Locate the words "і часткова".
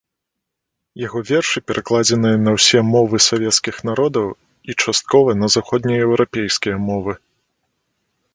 4.71-5.37